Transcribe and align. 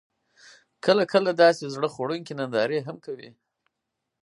کله، 0.85 1.03
کله 1.13 1.31
داسې 1.43 1.63
زړه 1.75 1.87
خوړونکې 1.93 2.33
نندارې 2.39 2.79
هم 2.87 2.97
کوي: 3.05 3.29